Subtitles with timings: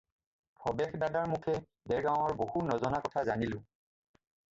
[0.61, 1.53] ভবেশ দাদাৰ মুখে
[1.91, 3.61] দেৰগাঁৱৰ বহু নজনা জানিলোঁ।